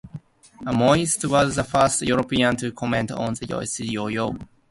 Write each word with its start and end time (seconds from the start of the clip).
Amiot 0.65 1.29
was 1.29 1.55
the 1.55 1.63
first 1.63 2.01
European 2.01 2.55
to 2.55 2.71
comment 2.71 3.11
on 3.11 3.35
the 3.35 3.45
Chinese 3.45 3.81
yo-yo. 3.81 4.35